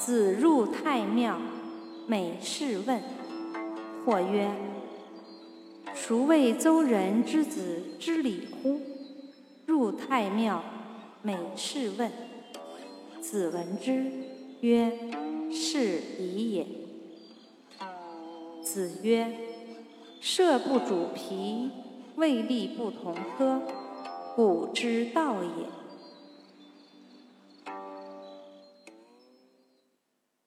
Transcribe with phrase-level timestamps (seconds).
[0.00, 1.38] 子入太庙，
[2.06, 3.02] 每事问。
[4.06, 4.50] 或曰
[5.94, 8.80] ：“孰谓周人之子知礼乎？”
[9.66, 10.64] 入太庙，
[11.20, 12.10] 每事问。
[13.20, 14.10] 子闻之，
[14.62, 14.90] 曰
[15.52, 16.66] ：“是已也。”
[18.64, 19.36] 子曰
[20.18, 21.70] ：“射不主皮，
[22.16, 23.60] 未立不同科，
[24.34, 25.66] 古之道也。”